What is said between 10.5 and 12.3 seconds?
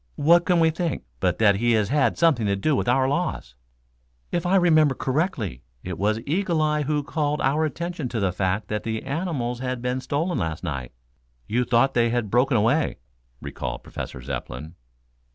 night. You thought they